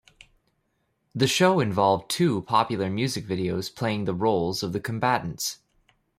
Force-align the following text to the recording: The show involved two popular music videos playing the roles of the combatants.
The 1.13 1.27
show 1.27 1.59
involved 1.59 2.09
two 2.09 2.41
popular 2.41 2.89
music 2.89 3.23
videos 3.27 3.69
playing 3.69 4.05
the 4.05 4.15
roles 4.15 4.63
of 4.63 4.73
the 4.73 4.79
combatants. 4.79 5.59